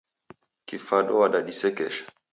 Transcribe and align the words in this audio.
Kifado 0.67 1.13
wadadisekesha. 1.21 2.05